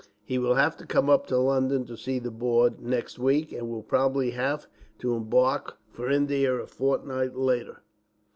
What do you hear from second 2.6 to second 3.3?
next